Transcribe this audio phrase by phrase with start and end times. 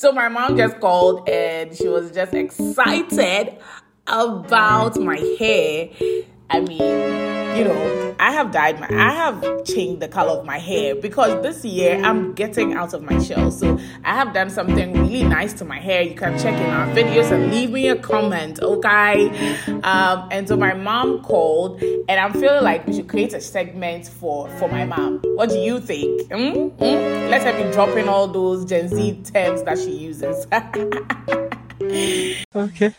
[0.00, 3.58] So my mom just called and she was just excited
[4.06, 5.90] about my hair.
[6.52, 6.80] I mean,
[7.56, 11.40] you know, I have dyed my, I have changed the color of my hair because
[11.42, 13.52] this year I'm getting out of my shell.
[13.52, 16.02] So I have done something really nice to my hair.
[16.02, 19.56] You can check in our videos and leave me a comment, okay?
[19.84, 24.08] Um, and so my mom called, and I'm feeling like we should create a segment
[24.08, 25.20] for for my mom.
[25.36, 26.30] What do you think?
[26.30, 26.76] Mm?
[26.78, 27.30] Mm?
[27.30, 30.46] Let her be dropping all those Gen Z terms that she uses.
[32.54, 32.94] okay.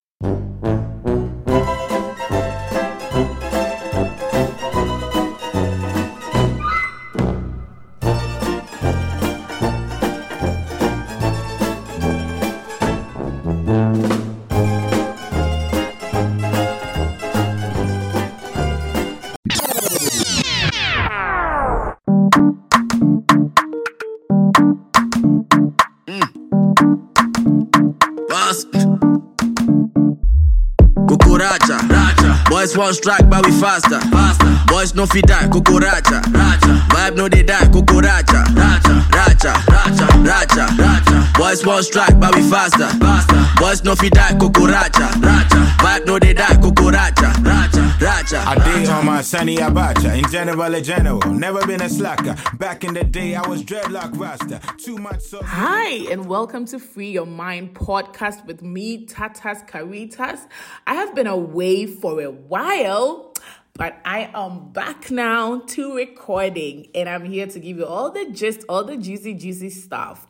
[32.81, 33.99] Want strike, but we faster.
[34.09, 34.49] faster.
[34.65, 36.19] Boys no fi die, cucuracha.
[36.33, 36.87] Racha.
[36.89, 38.43] Vibe no they die, cucuracha.
[38.55, 39.05] Racha.
[39.11, 39.53] Racha.
[39.69, 40.07] Racha.
[40.25, 40.65] Racha.
[40.77, 41.10] Racha.
[41.35, 42.87] Boys want strike, but we faster.
[42.99, 43.45] faster.
[43.57, 45.07] Boys no fi die, cucuracha.
[45.21, 45.65] Racha.
[45.77, 47.33] Vibe no they die, cucuracha.
[47.43, 47.91] Racha.
[47.99, 48.45] Racha.
[48.45, 50.17] I did on my sunny abacha.
[50.17, 51.19] In general, a general.
[51.33, 52.35] Never been a slacker.
[52.57, 54.61] Back in the day, I was dreadlock rasta.
[54.77, 55.41] Too much so.
[55.43, 60.47] Hi, and welcome to Free Your Mind podcast with me, Tatas Caritas.
[60.85, 63.30] I have been away for a while,
[63.73, 68.29] but I am back now to recording and I'm here to give you all the
[68.31, 70.27] gist, all the juicy, juicy stuff.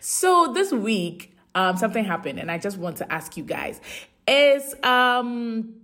[0.00, 3.80] So this week, um, something happened and I just want to ask you guys
[4.26, 5.74] is um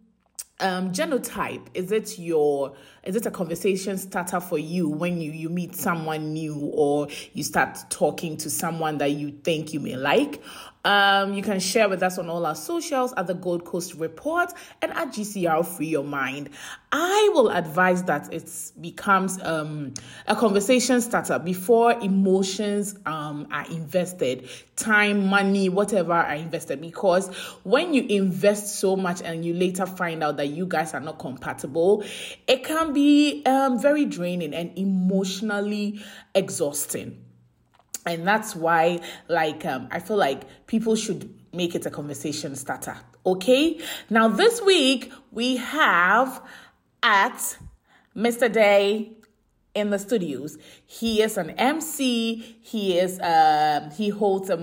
[0.60, 5.48] um genotype is it your is it a conversation starter for you when you you
[5.48, 10.42] meet someone new or you start talking to someone that you think you may like
[10.84, 14.52] um, you can share with us on all our socials at the Gold Coast Report
[14.80, 16.48] and at GCR Free Your Mind.
[16.92, 19.92] I will advise that it becomes um,
[20.26, 26.80] a conversation starter before emotions um, are invested, time, money, whatever are invested.
[26.80, 27.28] Because
[27.62, 31.18] when you invest so much and you later find out that you guys are not
[31.18, 32.02] compatible,
[32.48, 36.02] it can be um, very draining and emotionally
[36.34, 37.24] exhausting.
[38.06, 42.96] And that's why like um, i feel like people should make it a conversation starter
[43.24, 43.80] okay?
[44.08, 46.42] Now this week we have
[47.02, 47.58] at
[48.16, 49.12] mr day
[49.74, 50.58] in the studios.
[50.84, 54.56] He is an mc he is uh, he holds a,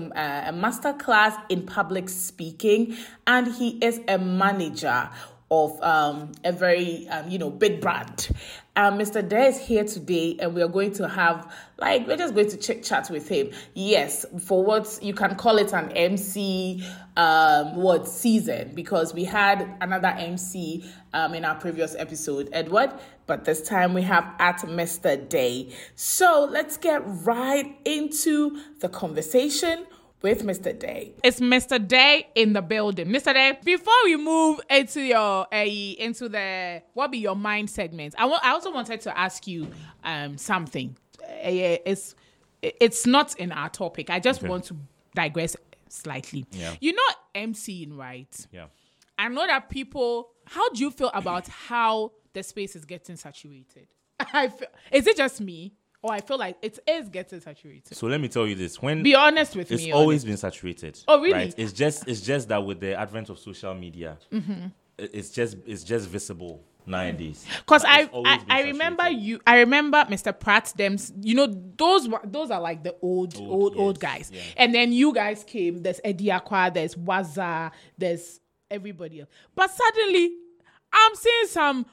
[0.46, 2.96] a master class in public speaking
[3.26, 5.10] and he is a manager
[5.50, 8.28] of um, a very um, you know big brand.
[8.76, 9.26] Um, Mr.
[9.26, 12.56] Dare is here today, and we are going to have like we're just going to
[12.56, 13.50] chit chat with him.
[13.74, 16.84] Yes, for what you can call it an MC
[17.16, 22.92] um, what season because we had another MC um, in our previous episode, Edward,
[23.26, 25.28] but this time we have at Mr.
[25.28, 25.74] Day.
[25.96, 29.86] So let's get right into the conversation
[30.22, 30.76] with Mr.
[30.76, 31.12] Day.
[31.22, 31.86] It's Mr.
[31.86, 33.08] Day in the building.
[33.08, 33.32] Mr.
[33.32, 38.26] Day, before we move into your uh, into the what be your mind segment, I
[38.26, 39.68] I also wanted to ask you
[40.04, 40.96] um something.
[41.22, 42.14] Uh, it's
[42.62, 44.10] it's not in our topic.
[44.10, 44.48] I just okay.
[44.48, 44.76] want to
[45.14, 45.56] digress
[45.88, 46.46] slightly.
[46.52, 46.74] Yeah.
[46.80, 48.46] You're not MCing, right?
[48.52, 48.66] Yeah.
[49.18, 50.30] I know that people.
[50.46, 53.88] How do you feel about how the space is getting saturated?
[54.32, 55.74] I feel, is it just me?
[56.02, 57.96] Oh, I feel like it is getting saturated.
[57.96, 60.36] So let me tell you this: when be honest with it's me, it's always been
[60.36, 60.98] saturated.
[61.08, 61.32] Oh, really?
[61.32, 61.54] Right?
[61.56, 64.66] It's just it's just that with the advent of social media, mm-hmm.
[64.96, 67.44] it's just it's just visible nowadays.
[67.58, 69.40] Because I I, I remember you.
[69.44, 70.38] I remember Mr.
[70.38, 70.72] Pratt.
[70.76, 74.30] Them, you know, those were those are like the old old old, yes, old guys.
[74.32, 74.40] Yeah.
[74.56, 75.82] And then you guys came.
[75.82, 76.70] There's Eddie Aqua.
[76.72, 77.72] There's Waza.
[77.96, 78.38] There's
[78.70, 79.30] everybody else.
[79.52, 80.32] But suddenly,
[80.92, 81.86] I'm seeing some.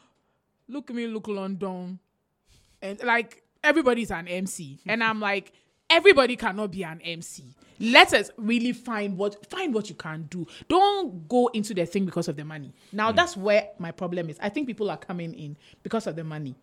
[0.68, 2.00] Look at me, look London,
[2.82, 4.80] and like everybody's an MC.
[4.86, 5.54] and I'm like,
[5.90, 7.56] everybody cannot be an MC.
[7.80, 10.48] Let us really find what find what you can do.
[10.70, 12.74] Don't go into the thing because of the money.
[12.94, 13.16] Now mm.
[13.16, 14.38] that's where my problem is.
[14.42, 16.56] I think people are coming in because of the money.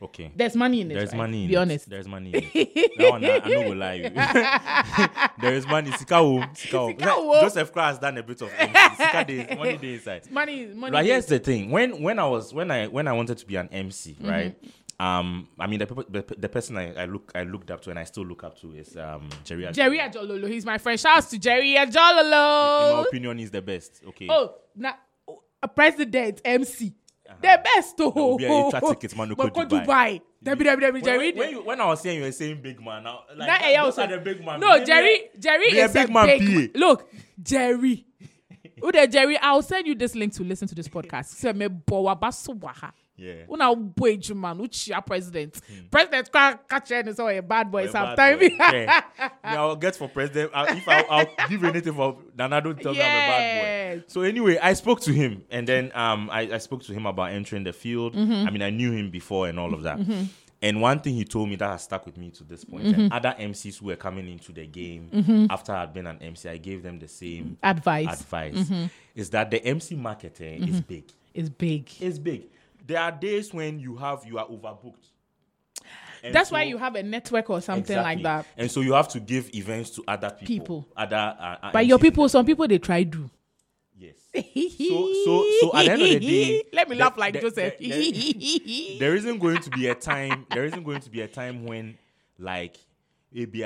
[0.00, 0.32] Okay.
[0.34, 0.94] There's money in it.
[0.94, 1.18] There's right?
[1.18, 1.58] money in Be it.
[1.58, 1.88] honest.
[1.88, 2.92] There's money in it.
[2.98, 4.10] that one, I, I know will lie you.
[5.40, 5.90] there is money.
[5.90, 6.42] Sikawo.
[6.54, 6.98] Sikawo.
[6.98, 7.40] Sikawo.
[7.40, 8.96] Joseph Cross done a bit of MC.
[8.96, 10.30] Sika days, money day inside.
[10.30, 10.92] Money, money.
[10.92, 11.70] But here's the thing.
[11.70, 14.28] When when I was when I when I wanted to be an MC, mm-hmm.
[14.28, 14.56] right?
[15.02, 17.98] Um, I mean, the, the, the person I, I, look I looked up to and
[17.98, 19.66] I still look up to is um Jerry.
[19.72, 20.48] Jerry Ajololo.
[20.48, 20.98] He's my friend.
[20.98, 22.90] Shouts to Jerry Ajololo.
[22.90, 24.00] In my opinion, he's the best.
[24.08, 24.28] Okay.
[24.30, 24.94] Oh, now
[25.62, 26.94] a president MC.
[27.28, 27.36] Uh-huh.
[27.40, 27.94] The best.
[27.98, 29.68] Oh, be a tickets man Dubai.
[29.68, 30.20] Dubai.
[30.42, 31.30] Debbie, When, Jerry.
[31.30, 33.60] when, when, you, when I was saying you were saying big man, now like That
[33.60, 34.60] that, those also- are the big man.
[34.60, 35.30] No, Jerry.
[35.38, 36.76] Jerry be a is big man big.
[36.76, 37.12] Look,
[37.42, 38.06] Jerry.
[38.92, 39.38] There, Jerry?
[39.38, 41.26] I'll send you this link to listen to this podcast.
[43.22, 43.52] Say me bowa baso waha.
[43.52, 43.54] Yeah.
[43.54, 45.60] Una boy man, uchi president.
[45.90, 48.42] President can catch any so a bad boy sometimes.
[48.72, 49.00] Yeah.
[49.44, 50.50] I'll get for president.
[50.54, 54.04] I, if I, I'll give anything for Nana, don't tell me I'm a bad boy.
[54.08, 57.32] So anyway, I spoke to him, and then um, I, I spoke to him about
[57.32, 58.14] entering the field.
[58.14, 58.46] Mm-hmm.
[58.48, 59.98] I mean, I knew him before and all of that.
[60.64, 63.00] And one thing he told me that has stuck with me to this point, Mm-hmm.
[63.00, 66.56] and other MCs who were coming into the game after I'd been an MC, I
[66.56, 68.84] gave them the same Advice advice: Mm-hmm.
[69.16, 71.04] is that the MC market eh, is big.
[71.34, 71.90] is big.
[72.00, 72.44] It's big.
[72.84, 75.08] There are days when you have you are overbooked.
[76.24, 78.46] And That's why you have a network or something like that.
[78.56, 80.46] And so you have to give events to other people.
[80.46, 80.88] People.
[80.96, 83.28] Other uh, uh, But your people, some people they try do.
[83.98, 84.14] Yes.
[84.34, 87.78] So so so at the end of the day, let me laugh like Joseph.
[87.78, 90.46] the- the- there isn't going to be a time.
[90.50, 91.98] There isn't going to be a time when
[92.38, 92.76] like
[93.32, 93.64] maybe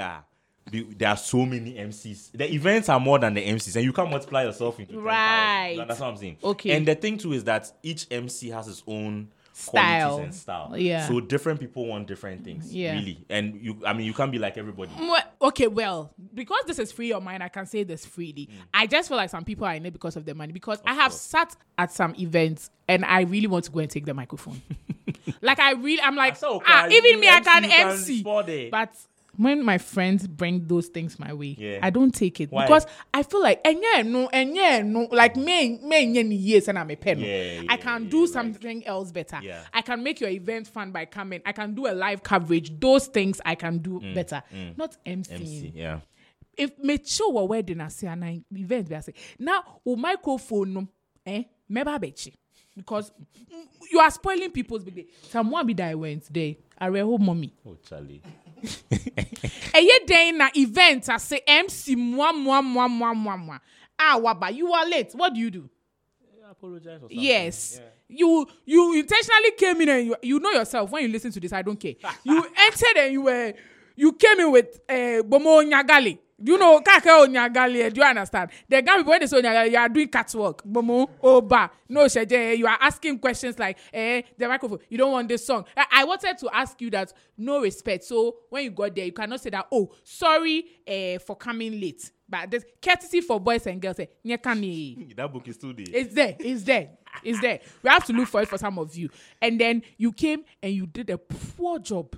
[0.70, 2.32] be- there are so many MCs.
[2.32, 5.04] The events are more than the MCs, and you can't multiply yourself into 10,000.
[5.04, 5.84] Right.
[5.86, 6.38] That's what I'm saying.
[6.42, 6.76] Okay.
[6.76, 10.08] And the thing too is that each MC has its own Style.
[10.08, 10.74] qualities and style.
[10.76, 11.08] Yeah.
[11.08, 12.74] So different people want different things.
[12.74, 12.92] Yeah.
[12.92, 13.80] Really, and you.
[13.86, 14.90] I mean, you can't be like everybody.
[15.40, 18.50] Okay, well, because this is free of mine, I can say this freely.
[18.74, 20.52] I just feel like some people are in it because of their money.
[20.52, 21.22] Because I have course.
[21.22, 24.60] sat at some events and I really want to go and take the microphone.
[25.40, 28.68] like I really, I'm like, So, ah, even me, I MC, can you can MC.
[28.70, 28.94] But
[29.36, 31.80] when my friends bring those things my way, Yeah.
[31.82, 32.64] I don't take it Why?
[32.64, 36.78] because I feel like enye no, enye no, like me, me enye ni years and
[36.78, 37.20] I'm a pen.
[37.20, 39.40] Yeah, I can do something else better.
[39.72, 41.40] I can make your event fun by coming.
[41.44, 42.78] I can do a live coverage.
[42.78, 44.42] Those things I can do better.
[44.76, 46.00] Not MCing MC, yeah.
[46.56, 50.88] if me show a wedding ase and an event I ase now o microphone no
[51.26, 52.32] eh meba bechi
[52.76, 56.88] because mm, you are spoiling people's big day someone be that I went there I
[56.88, 58.22] home mommy Oh, Charlie.
[59.74, 63.60] eye den na event ase MC mwa mwa mwa mwa mwa mwa.
[63.98, 65.14] Ah waba you are late.
[65.14, 65.68] What do you do?
[66.50, 67.18] Apologize or something.
[67.20, 67.80] yes.
[68.08, 71.52] You you intentionally came in and you, you know yourself when you listen to this
[71.52, 71.94] i don't care.
[72.24, 73.52] You entered and you were
[73.96, 78.50] you came in with uh bomo nyagali you know kake onyagali eh, do you understand
[78.68, 82.66] the guy when they say onyagali you are doing catwalk bomo oba no sheje you
[82.66, 86.36] are asking questions like eh the microphone you don't want this song I, I wanted
[86.38, 89.66] to ask you that no respect so when you got there you cannot say that
[89.72, 95.14] oh sorry uh, for coming late but there's courtesy for boys and girls eh, nyekani.
[95.16, 95.86] That book is still there.
[95.88, 96.36] It's there.
[96.40, 96.88] It's there.
[97.22, 97.60] It's there.
[97.82, 99.08] We have to look for it for some of you.
[99.40, 102.16] And then you came and you did a poor job.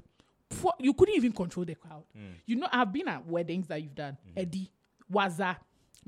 [0.50, 2.04] Poor, you couldn't even control the crowd.
[2.16, 2.32] Mm.
[2.46, 4.16] You know, I've been at weddings that you've done.
[4.36, 4.42] Mm.
[4.42, 4.70] Eddie,
[5.12, 5.56] Waza,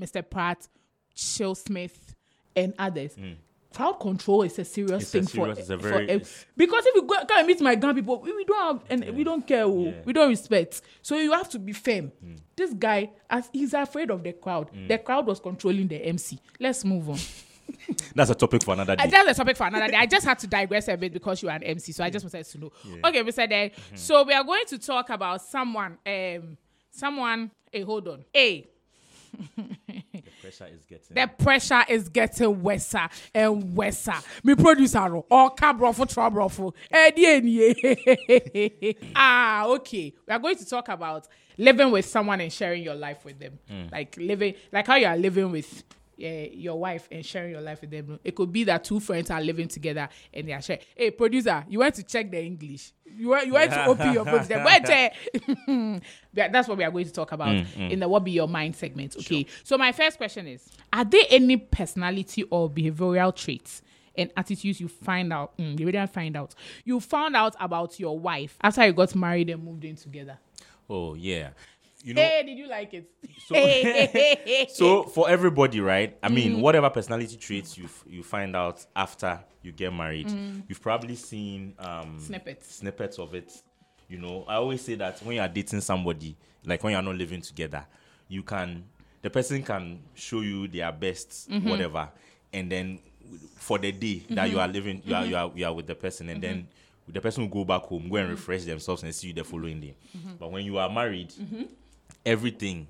[0.00, 0.28] Mr.
[0.28, 0.66] Pratt,
[1.14, 2.14] Chill Smith,
[2.56, 3.16] and others.
[3.16, 3.34] Mm.
[3.74, 6.84] Crowd control is a serious It's a thing serious- for, it's a very- it's- because
[6.86, 9.22] if you go come and meet my grand people, we, we don't have and we
[9.22, 10.02] don't care, oh, Yeah.
[10.04, 10.80] we don't respect.
[11.02, 12.08] So you have to be firm.
[12.08, 12.34] Hmm.
[12.56, 16.40] This guy, as he's afraid of the crowd, the crowd was controlling the MC.
[16.58, 17.18] Let's move on.
[18.14, 19.10] That's a topic for another Uh, day.
[19.10, 19.96] that's a topic for another day.
[19.96, 22.24] I just had to digress a bit because you are an MC, so I just
[22.24, 22.72] wanted to know.
[23.04, 23.48] Okay, Mr.
[23.48, 23.72] Day.
[23.94, 25.98] So we are going to talk about someone.
[26.06, 26.56] Um,
[26.90, 27.50] someone.
[27.70, 28.24] Hey, hold on.
[28.32, 28.66] Hey,
[29.56, 31.14] the pressure is getting.
[31.14, 32.94] the pressure is getting worse
[33.34, 34.08] and worse.
[34.42, 34.98] Me producer,
[35.30, 36.72] or cabro for trouble for.
[36.90, 38.92] Eh.
[39.14, 40.12] Ah, okay.
[40.26, 43.58] We are going to talk about living with someone and sharing your life with them,
[43.92, 45.84] like living, like how you are living with.
[46.22, 48.18] Uh, your wife and sharing your life with them.
[48.24, 50.82] It could be that two friends are living together and they are sharing.
[50.96, 52.92] Hey, producer, you want to check the English.
[53.04, 54.46] You want, you want to open your phone.
[54.46, 54.62] There.
[54.64, 54.86] But,
[56.34, 58.76] that- that's what we are going to talk about in the What Be Your Mind
[58.76, 59.16] segment.
[59.18, 59.46] Okay.
[59.64, 63.82] So, my first question is Are there any personality or behavioral traits?
[64.16, 66.54] And attitudes you find out, mm, you didn't find out.
[66.84, 70.36] You found out about your wife after you got married and moved in together.
[70.90, 71.50] oh yeah,
[72.04, 72.20] you know.
[72.22, 73.10] Hey, did you like it?
[74.68, 76.16] So for everybody, right?
[76.22, 76.60] I mean, Mm-hmm.
[76.60, 80.62] whatever personality traits you you find out after you get married, Mm.
[80.68, 82.76] you've probably seen um, Snippets.
[82.76, 83.52] snippets of it.
[84.08, 87.02] You know, I always say that when you are dating somebody, like when you are
[87.02, 87.84] not living together,
[88.28, 88.84] you can
[89.22, 91.68] the person can show you their best, Mm-hmm.
[91.68, 92.08] whatever,
[92.52, 92.98] and then
[93.56, 95.94] for the day that you are living, you are you are you are with the
[95.94, 97.12] person, and then Mm-hmm.
[97.12, 99.80] the person will go back home, go and refresh themselves, and see you the following
[99.80, 99.94] day.
[100.38, 101.32] But when you are married,
[102.24, 102.86] everything,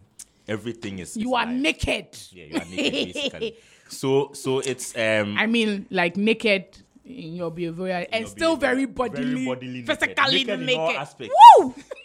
[0.49, 1.55] everything is you is are live.
[1.55, 2.07] naked.
[2.33, 3.57] Yeah, you are naked basically.
[3.89, 6.67] so so it's um I mean, like naked
[7.05, 9.87] in your behavior and your still very bodily, very bodily naked.
[9.99, 10.79] physically Naked naked.
[10.81, 11.35] all aspects.
[11.59, 11.75] Woo!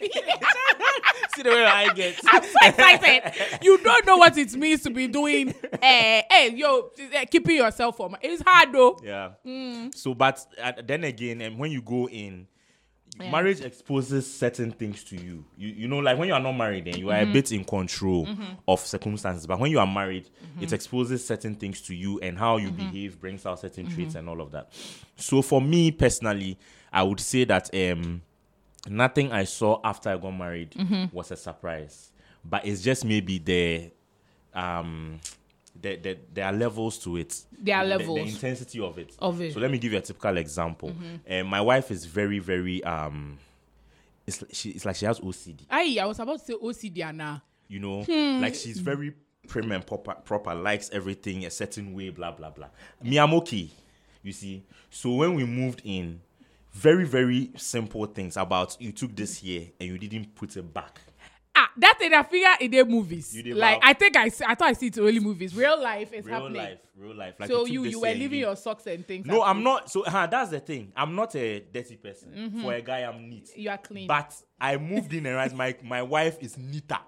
[1.36, 2.18] see the way I get.
[2.28, 3.32] I'm so excited.
[3.62, 5.54] you don't know what it means to be doing.
[5.82, 8.16] Eh, hey, yo, eh, keeping yourself from.
[8.22, 8.98] It's hard though.
[9.02, 9.30] Yeah.
[9.46, 9.94] Mm.
[9.94, 12.46] So, but uh, then again, and when you go in,
[13.24, 15.44] marriage exposes certain things to you.
[15.56, 17.30] You you know, like when you are not married, then you are Mm-hmm.
[17.30, 18.28] a bit in control
[18.68, 19.46] of circumstances.
[19.46, 20.62] But when you are married, Mm-hmm.
[20.64, 24.28] it exposes certain things to you and how you behave brings out certain traits and
[24.28, 24.70] all of that.
[25.16, 26.58] So for me personally,
[26.92, 28.22] I would say that um
[28.88, 31.16] nothing I saw after I got married Mm-hmm.
[31.16, 32.12] was a surprise.
[32.44, 33.90] But it's just maybe the
[34.54, 35.20] um
[35.80, 37.42] the, the, there are levels to it.
[37.58, 38.18] There are The- the- levels.
[38.18, 39.14] The, intensity of it.
[39.18, 39.52] Of it.
[39.54, 40.92] So let me give you a typical example.
[41.28, 43.38] Uh, my wife is very, very um
[44.26, 45.60] it's she it's like she has OCD.
[45.70, 47.42] Aye, I was about to say OCD Anna.
[47.68, 48.40] You know, Hmm.
[48.42, 49.12] like she's very
[49.48, 52.68] prim and proper, proper, likes everything a certain way, blah blah blah.
[53.02, 53.68] Me, I'm okay.
[54.22, 54.64] You see.
[54.90, 56.20] So when we moved in,
[56.72, 61.00] very very simple things about you took this here and you didn't put it back.
[61.58, 63.34] Ah, that thing I figure in the movies.
[63.46, 63.80] Like.
[63.82, 65.54] I think I see, I thought I see it in only movies.
[65.56, 66.62] Real life is Real happening.
[66.62, 67.34] life, real life.
[67.38, 69.26] Like so you you were leaving your socks and things.
[69.26, 69.90] No, I'm not.
[69.90, 70.92] So that's the thing.
[70.94, 72.32] I'm not a dirty person.
[72.36, 72.62] Mm-hmm.
[72.62, 73.50] For a guy, I'm neat.
[73.56, 74.06] You are clean.
[74.06, 76.98] But I moved in and realized my my wife is neater.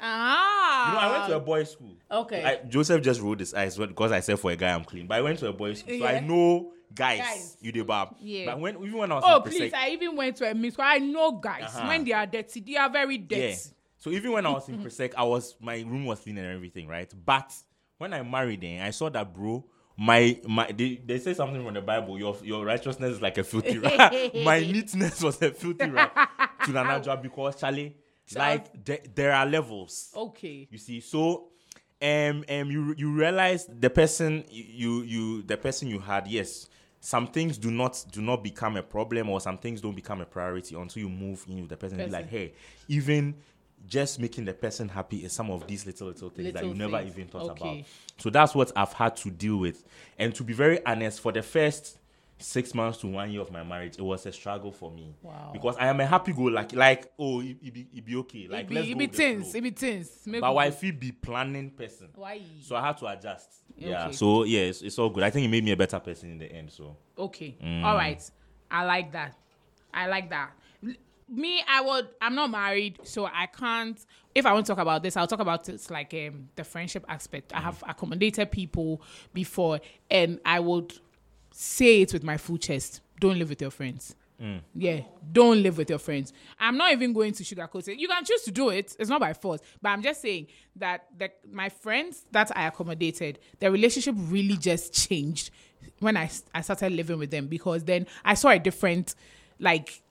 [0.00, 0.86] ah.
[0.88, 1.94] You know, I went to a boys' school.
[2.10, 2.42] Okay.
[2.44, 5.06] I, Joseph just rolled his eyes because I said for a guy I'm clean.
[5.06, 7.18] But I went to a boys' school, so I know guys.
[7.20, 7.56] Guys.
[7.60, 8.16] You did bab.
[8.20, 8.46] Yeah.
[8.46, 9.72] But when even when I was Oh please!
[9.72, 10.76] I even went to a mix.
[10.78, 11.86] I know guys Uh-huh.
[11.88, 13.42] when they are dirty, they are very dirty.
[13.42, 13.54] yeah.
[14.02, 16.88] So even when I was in Presec, I was my room was clean and everything,
[16.88, 17.08] right?
[17.24, 17.54] But
[17.98, 19.64] when I married him, I saw that bro.
[19.96, 22.18] My my they, they say something from the Bible.
[22.18, 24.34] Your your righteousness is like a filthy rag.
[24.44, 26.10] my neatness was a filthy rag
[26.64, 27.94] to Nanaja because Charlie,
[28.34, 30.10] like there, there are levels.
[30.16, 30.66] Okay.
[30.68, 31.50] You see, so
[32.02, 36.68] um um you you realize the person you you the person you had, yes,
[36.98, 40.24] some things do not do not become a problem or some things don't become a
[40.24, 42.00] priority until you move in with the person.
[42.00, 42.52] and Be like, hey,
[42.88, 43.34] even
[43.86, 46.98] just making the person happy is some of these little little things that you never
[46.98, 47.12] things.
[47.14, 47.70] even thought Okay.
[47.78, 47.84] about.
[48.18, 49.84] So that's what I've had to deal with.
[50.18, 51.98] And to be very honest, for the first
[52.38, 55.14] six months to one year of my marriage, it was a struggle for me.
[55.22, 55.50] Wow.
[55.52, 58.48] Because I am a happy go lucky, like, oh, it, it, be, it be okay.
[58.48, 59.54] Like it be, let's it go be things.
[59.54, 60.10] It be things.
[60.26, 60.74] Make But we why go.
[60.76, 62.08] feel be planning person.
[62.14, 62.40] Why?
[62.62, 63.48] So I had to adjust.
[63.76, 64.10] Yeah.
[64.10, 65.22] So yeah, it's, it's all good.
[65.24, 66.70] I think it made me a better person in the end.
[66.72, 67.56] So Okay.
[67.62, 67.84] Mm.
[67.84, 68.22] All right.
[68.70, 69.36] I like that.
[69.94, 70.50] I like that.
[71.34, 72.08] Me, I would.
[72.20, 73.98] I'm not married, so I can't.
[74.34, 77.04] If I want to talk about this, I'll talk about it like um, the friendship
[77.08, 77.52] aspect.
[77.54, 77.62] I Mm.
[77.64, 79.00] have accommodated people
[79.32, 80.92] before, and I would
[81.50, 83.00] say it with my full chest.
[83.20, 84.14] Don't live with your friends.
[84.40, 84.60] Mm.
[84.74, 85.00] Yeah,
[85.32, 86.32] don't live with your friends.
[86.58, 87.98] I'm not even going to sugarcoat it.
[87.98, 88.96] You can choose to do it.
[88.98, 89.60] It's not by force.
[89.80, 94.92] But I'm just saying that the, my friends that I accommodated, their relationship really just
[95.08, 95.50] changed
[96.00, 99.14] when I, I started living with them because then I saw a different,
[99.60, 100.02] like,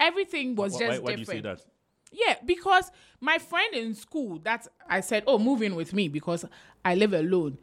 [0.00, 1.44] everything was why, just why do you different.
[1.44, 1.64] say that?
[2.12, 2.90] Yeah, because
[3.20, 6.44] my friend in school that I said, "Oh, move in with me because
[6.84, 7.58] I live alone."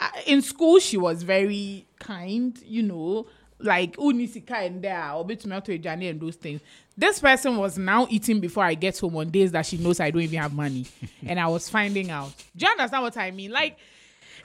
[0.00, 3.26] I, in school, she was very kind, you know,
[3.60, 6.60] like oh, unisika and there ah, or tomato journey and those things.
[6.96, 10.10] This person was now eating before I get home on days that she knows I
[10.10, 10.86] don't even have money,
[11.26, 12.32] and I was finding out.
[12.56, 13.50] Do you understand what I mean?
[13.50, 13.78] Like,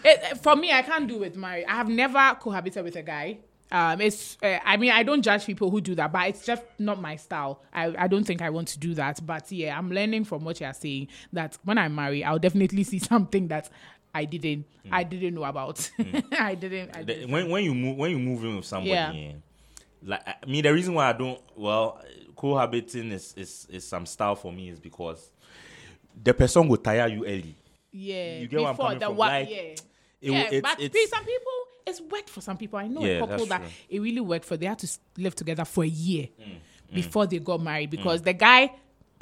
[0.03, 1.65] it, for me, I can't do with marriage.
[1.67, 3.39] I have never cohabited with a guy.
[3.71, 4.37] Um, it's.
[4.41, 7.15] Uh, I mean, I don't judge people who do that, but it's just not my
[7.17, 7.61] style.
[7.73, 9.25] I, I don't think I want to do that.
[9.25, 12.99] But yeah, I'm learning from what you're saying that when I marry, I'll definitely see
[13.13, 13.69] something that
[14.13, 14.65] I didn't.
[14.91, 15.89] I didn't know about.
[16.39, 16.95] I didn't.
[16.95, 17.29] I didn't.
[17.29, 19.31] when when you move when you move in with somebody, Yeah.
[20.03, 22.01] like I mean, the reason why I don't well
[22.35, 25.29] cohabiting is is is some style for me is because
[26.23, 27.55] the person will tire you early.
[27.91, 28.37] yeah.
[28.39, 29.55] you get where I'm before coming the from, like, yeah.
[29.57, 31.51] It, yeah, it's, but it's, some people
[31.87, 32.77] it's worked for some people.
[32.79, 33.69] I know Yeah, a couple that true.
[33.89, 34.57] it really worked for.
[34.57, 38.33] They had to live together for a year Mm, before they got married because the
[38.33, 38.71] guy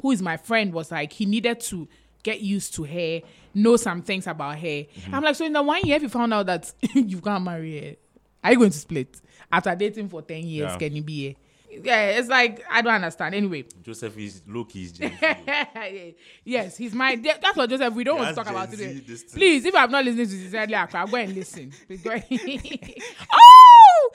[0.00, 1.88] who is my friend was like he needed to
[2.22, 3.20] get used to her,
[3.54, 4.66] know some things about her.
[4.66, 5.14] Mm-hmm.
[5.14, 7.80] I'm like, so in the one year, if you found out that you can't marry
[7.80, 7.96] her,
[8.44, 9.20] are you going to split
[9.50, 10.70] after dating for ten years?
[10.72, 10.78] Yeah.
[10.78, 11.34] Can you be here?
[11.70, 13.34] Yeah, it's like I don't understand.
[13.34, 17.16] Anyway, Joseph is low key is yes, he's my.
[17.16, 17.94] That's what Joseph.
[17.94, 18.94] We don't want to talk about Gen today.
[18.94, 19.24] Z this.
[19.24, 21.72] Please, if I'm not listening to ah, go and listen.
[21.86, 24.10] Please go and- oh,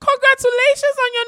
[0.00, 1.26] congratulations on your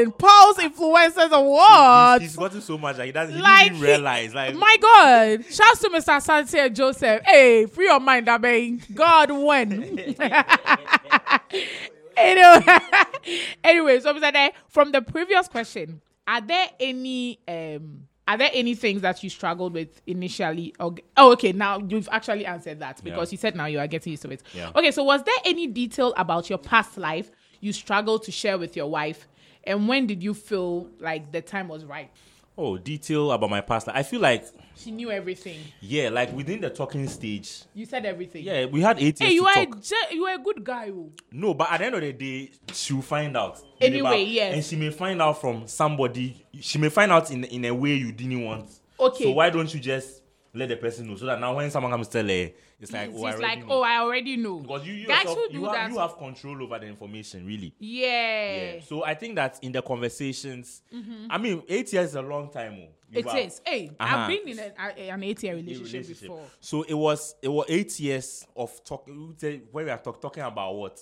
[0.00, 2.22] nomination, Pulse Influencers Award.
[2.22, 5.80] he's, he's gotten so much like he doesn't Like, even realize like My God, shouts
[5.80, 6.20] to Mr.
[6.22, 7.22] Santi and Joseph.
[7.24, 8.80] Hey, free your mind, Abe.
[8.94, 9.98] God won.
[12.16, 12.78] anyway,
[13.64, 14.32] anyway, so Mr.
[14.32, 19.28] Day, from the previous question, are there any um are there any things that you
[19.30, 20.72] struggled with initially?
[20.78, 21.50] Or, oh, okay.
[21.52, 23.34] Now you've actually answered that because Yeah.
[23.34, 24.42] you said now you are getting used to it.
[24.54, 24.70] Yeah.
[24.76, 28.76] Okay, so was there any detail about your past life you struggled to share with
[28.76, 29.26] your wife,
[29.64, 32.10] and when did you feel like the time was right?
[32.56, 33.86] Oh, detail about my past.
[33.86, 33.96] life.
[33.96, 34.44] I feel like
[34.76, 35.58] She knew everything.
[35.80, 37.62] yeah, like within the talking stage.
[37.74, 38.44] You said everything.
[38.44, 39.80] Yeah, we had eight years Hey, you to are talk.
[39.82, 40.90] ge- you are a good guy.
[40.90, 41.10] Oh.
[41.30, 43.58] No, but at the end of the day, she'll find out.
[43.80, 44.54] Anyway, yes.
[44.54, 46.44] And she may find out from somebody.
[46.60, 48.68] She may find out in in a way you didn't want.
[49.00, 49.24] Okay.
[49.24, 50.21] So why don't you just
[50.54, 53.10] let the person know so that now when someone comes to tell her, it's like,
[53.10, 53.72] It's oh, I already like, know.
[53.74, 54.58] oh, I already know.
[54.58, 55.90] because you Guys yourself, who you do have, that.
[55.90, 57.74] you have control over the information, really.
[57.78, 58.74] yeah.
[58.74, 58.80] Yeah.
[58.82, 60.82] So I think that in the conversations,
[61.30, 62.78] I mean, eight years is a long time.
[62.82, 62.88] Oh.
[63.12, 63.60] It have- is.
[63.64, 64.16] Hey, Uh-huh.
[64.16, 66.20] I've been in a, an eight-year relationship, relationship.
[66.22, 66.44] before.
[66.60, 69.36] So it was it was eight years of talking.
[69.70, 70.98] When we are talk, talking about what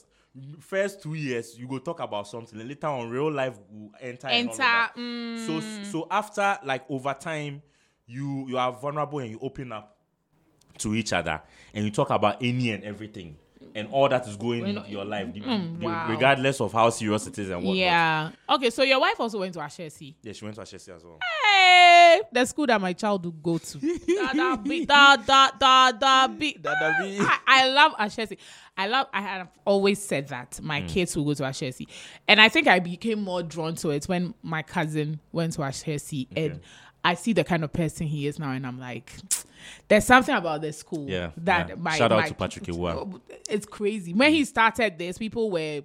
[0.60, 2.58] first two years you go talk about something.
[2.58, 4.26] And later on, real life will enter.
[4.28, 5.46] and all of Enter, mm.
[5.46, 7.62] So so after like over time,
[8.10, 9.96] you you are vulnerable and you open up
[10.78, 11.40] to each other
[11.74, 13.36] and you talk about any and everything.
[13.72, 16.06] And all that is going in your life, mm, the- the- mm, wow.
[16.08, 17.76] regardless of how serious it is and what.
[17.76, 18.30] Yeah.
[18.48, 20.14] Okay, so your wife also went to Ashesi.
[20.22, 21.18] yeah, she went to Ashesi as well.
[21.52, 23.78] Hey, the school that my child would go to.
[23.78, 27.16] da, da, bi- da, da, da, da, bi- Da, da, bi.
[27.20, 28.38] I, I love Ashesi.
[28.76, 29.06] I love.
[29.12, 30.88] I have always said that my mm.
[30.88, 31.86] kids will go to Ashesi,
[32.26, 36.26] and I think I became more drawn to it when my cousin went to Ashesi,
[36.34, 36.60] and
[37.04, 39.12] I see the kind of person he is now, and I'm like.
[39.88, 41.74] There's something about this school Yeah, that yeah.
[41.74, 43.20] my Shout out my- to Patrick Awuah.
[43.50, 44.14] It's crazy.
[44.14, 45.82] When he started this, people were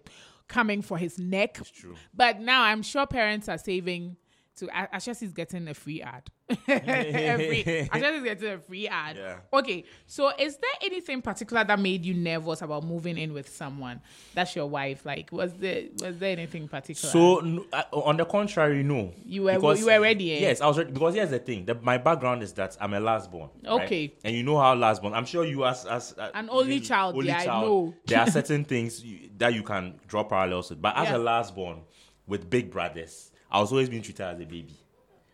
[0.48, 1.60] coming for his neck.
[1.74, 1.96] true.
[2.14, 4.16] But now I'm sure parents are saving
[4.58, 6.30] to Ashesi is getting a free ad.
[6.68, 9.18] Every, Ashesi is getting a free ad.
[9.18, 9.38] Yeah.
[9.52, 9.84] Okay.
[10.08, 14.02] So is there anything particular that made you nervous about moving in with someone?
[14.34, 15.06] That's your wife.
[15.06, 17.12] Like was there was there anything particular?
[17.12, 19.12] So uh, on the contrary, no.
[19.26, 20.40] You were- you were ready, eh?
[20.40, 23.00] Yes, I was ready because here's the thing: the, my background is that I'm a
[23.00, 23.50] last born.
[23.64, 23.84] right?
[23.84, 24.14] Okay.
[24.24, 25.14] and you know how last born.
[25.14, 27.94] I'm sure you as as uh, An only child, yeah, I know.
[28.06, 31.18] There are certain things you, that you can draw parallels with, but as Yeah.
[31.18, 31.82] a last born
[32.28, 34.76] with big brothers, I was always being treated as a baby.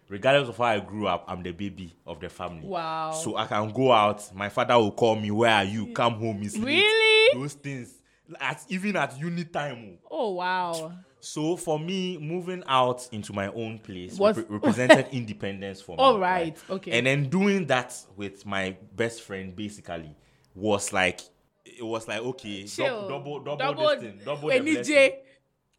[0.10, 2.68] Regardless of how I grew up, I'm the baby of the family.
[2.68, 3.12] Wow.
[3.12, 4.34] So I can go out.
[4.36, 5.32] My father will call me.
[5.32, 5.88] Where are you?
[5.94, 6.42] Come home.
[6.44, 7.40] It's late." Really?
[7.42, 7.94] Those things.
[8.40, 9.98] At, even at uni time.
[10.06, 10.10] oh.
[10.12, 10.92] oh wow.
[11.24, 15.98] So for me, moving out into my own place repre- represented independence for me.
[16.04, 16.98] All right, okay.
[16.98, 20.16] And then doing that with my best friend basically
[20.56, 21.22] was like
[21.64, 24.96] it was like okay, dou- double double, Double- this thing, double the When blessing.
[24.96, 25.14] DJ.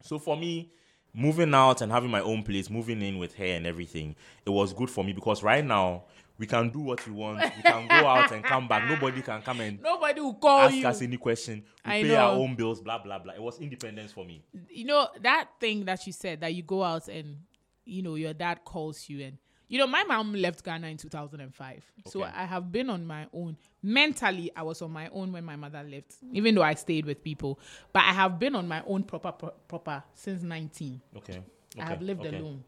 [0.01, 0.71] So for me,
[1.13, 4.73] moving out and having my own place, moving in with her and everything, it was
[4.73, 6.03] good for me because right now
[6.39, 7.39] we can do what we want.
[7.55, 8.89] We can go out and come back.
[8.89, 10.87] Nobody can come and Nobody will call ask you.
[10.87, 11.63] us any question.
[11.85, 13.33] We I pay our own bills, blah blah blah.
[13.33, 14.43] It was independence for me.
[14.69, 17.37] you know that thing that you said that you go out and
[17.85, 19.37] you know your dad calls you and
[19.69, 23.57] you know my mom left ghana in 2005 so i have been on my own
[23.81, 27.23] mentally i was on my own when my mother left even though i stayed with
[27.23, 27.59] people
[27.91, 31.33] but i have been on my own proper pro- proper since 19 Okay.
[31.33, 31.41] okay.
[31.81, 32.37] i have lived okay.
[32.37, 32.63] alone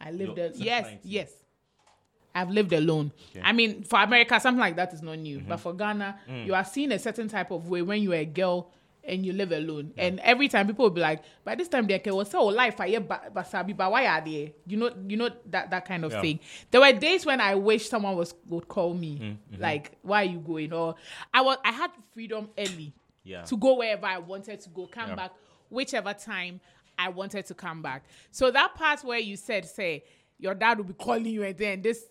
[0.00, 1.00] i lived You're- yes 19.
[1.04, 1.32] yes
[2.38, 3.12] I've lived alone.
[3.42, 5.38] I mean, for America, something like that is not new.
[5.38, 5.48] Mm-hmm.
[5.48, 6.44] But for Ghana, Mm.
[6.44, 8.70] you are seen a certain type of way when you're a girl
[9.06, 9.92] and you live alone.
[9.96, 12.90] And every time people will be like, by this time they say, oh, life, I
[12.96, 14.54] basabi, but why are they?
[14.66, 16.20] You know, you know that that kind of Yeah.
[16.20, 16.40] thing.
[16.70, 19.18] There were days when I wish someone was would call me,
[19.52, 19.62] Mm-hmm.
[19.62, 20.72] like, why are you going?
[20.72, 20.96] Or
[21.32, 22.92] I was I had freedom early
[23.24, 23.42] Yeah.
[23.44, 25.16] to go wherever I wanted to go, come Yeah.
[25.16, 25.32] back
[25.70, 26.60] whichever time
[26.98, 28.04] I wanted to come back.
[28.30, 30.04] So that part where you said, say,
[30.38, 32.04] your dad will be calling you and then this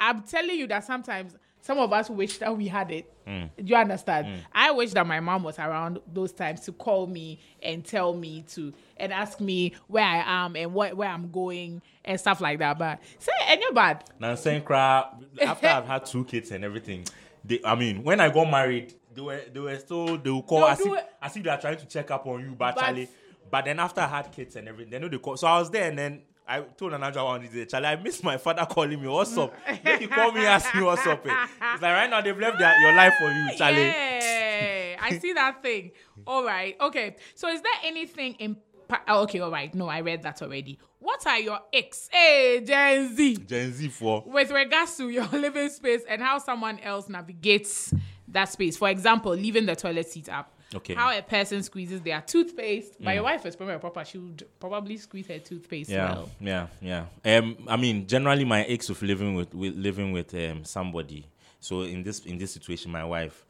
[0.00, 3.08] I'm telling you that sometimes some of us wish that we had it.
[3.26, 3.50] Mm.
[3.56, 4.42] Do you understand?
[4.52, 8.44] I wish that my mom was around those times to call me and tell me
[8.48, 12.58] to and ask me where I am and what where I'm going and stuff like
[12.58, 12.78] that.
[12.78, 14.04] But say any bad.
[14.18, 15.06] Now, saying cry
[15.40, 17.06] after I've had two kids and everything.
[17.44, 20.66] They, I mean, when I got married, they were they were still they will call
[20.66, 21.06] as if, do it.
[21.22, 23.08] as if they are trying to check up on you, but, But-.
[23.50, 25.36] But then after I had kids and everything, they know they call.
[25.36, 26.22] So I was there and then
[26.52, 29.08] I told another one day, Charlie, I miss my father calling me.
[29.08, 29.54] What's up?
[29.82, 31.26] Make you call me, ask me what's up.
[31.26, 31.46] eh.
[31.72, 33.86] It's like right now they've left their, your life for you, Charlie.
[33.86, 35.92] Yeah, I see that thing.
[36.26, 36.76] All right.
[36.78, 37.16] Okay.
[37.34, 38.56] So is there anything in
[39.08, 39.74] oh, okay, all right.
[39.74, 40.78] No, I read that already.
[40.98, 42.10] What are your ex?
[42.12, 43.36] Hey, Gen Z.
[43.46, 47.94] Gen Z for With regards to your living space and how someone else navigates
[48.28, 48.76] that space.
[48.76, 50.51] For example, leaving the toilet seat up.
[50.74, 50.94] Okay.
[50.94, 52.94] How a person squeezes their toothpaste.
[53.02, 54.04] But your wife is probably proper.
[54.04, 56.30] She would probably squeeze her toothpaste yeah, well.
[56.40, 57.04] yeah, yeah.
[57.38, 61.26] Um, I mean, generally, my ex of living with, with living with um somebody.
[61.60, 63.44] So in this in this situation, my wife,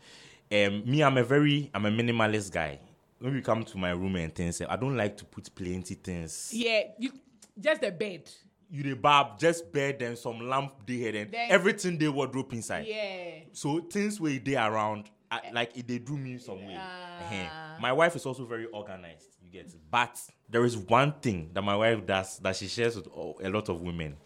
[0.51, 2.79] um, me, I'm a very I'm a minimalist guy.
[3.19, 6.51] When we come to my room and things, I don't like to put plenty things.
[6.53, 7.13] Yeah, you,
[7.59, 8.29] just the bed.
[8.69, 12.53] You the barb, just bed and some lamp they had and Then- everything they wardrobe
[12.53, 12.87] inside.
[12.87, 13.41] Yeah.
[13.53, 16.77] So things where they around, I, like it, they do me some way.
[16.79, 17.31] Ah.
[17.33, 17.81] Ehen.
[17.81, 19.29] My wife is also very organized.
[19.42, 19.77] You get it.
[19.90, 23.68] But there is one thing that my wife does that she shares with a lot
[23.71, 24.16] of women.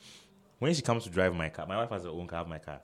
[0.59, 2.81] when she comes to drive my car, my wife has her own car, my car.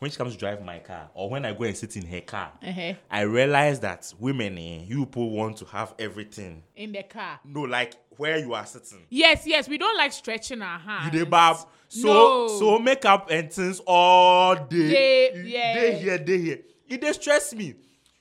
[0.00, 2.22] When she comes to drive my car, or when I go and sit in her
[2.22, 2.94] car, Uh-huh.
[3.10, 6.62] I realize that women, eh, you people want to have everything.
[6.74, 7.38] In the car.
[7.44, 9.04] No, like where you are sitting.
[9.10, 9.68] Yes, yes.
[9.68, 11.14] We don't like stretching our hands.
[11.14, 11.58] You barb.
[11.88, 12.48] So No.
[12.58, 14.90] so makeup and things all day.
[14.90, 15.74] Day- yeah.
[15.74, 16.58] Day here, day here.
[16.90, 17.74] It dey stress me.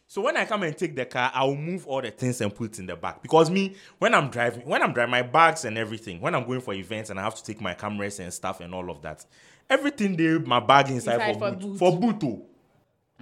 [0.08, 2.54] So when I come and take the car, I will move all the things and
[2.54, 3.22] put it in the back.
[3.22, 6.62] Because me, when I'm driving, when I'm driving my bags and everything, when I'm going
[6.62, 9.24] for events and I have to take my cameras and stuff and all of that,
[9.70, 11.78] everything there, my bag inside, Inside for, for boot.
[11.78, 12.24] For boot.
[12.24, 12.46] oh.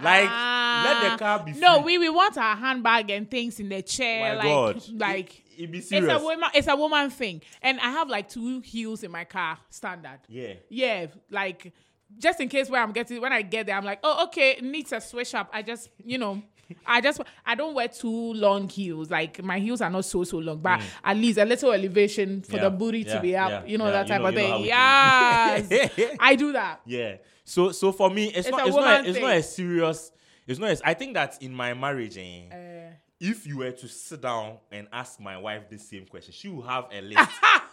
[0.00, 1.16] Like let the Ah.
[1.18, 1.98] car be No, free.
[1.98, 4.34] we, we want our handbag and things in the chair.
[4.34, 4.82] My like God.
[4.94, 7.42] like It, it be it's a woman it's a woman thing.
[7.62, 10.20] And I have like two heels in my car standard.
[10.28, 10.54] Yeah.
[10.68, 11.06] Yeah.
[11.30, 11.72] Like
[12.16, 14.92] just in case where I'm getting when I get there, I'm like, oh okay, needs
[14.92, 15.50] a switch up.
[15.52, 16.42] I just you know
[16.86, 19.10] I just I don't wear too long heels.
[19.10, 22.52] Like my heels are not so so long, but at least a little elevation for
[22.52, 22.54] Mm.
[22.56, 23.50] Yeah, the booty to be up.
[23.50, 24.50] yeah, you know yeah, that type know- of thing.
[24.50, 25.74] how we do.
[25.76, 26.80] Yes, I do that.
[26.86, 27.16] Yeah.
[27.44, 30.12] So so for me, it's, It's not a it's not a, it's not a serious.
[30.46, 30.70] It's not.
[30.70, 34.58] A, I think that in my marriage, eh, Uh, if you were to sit down
[34.70, 37.18] and ask my wife the same question, she will have a list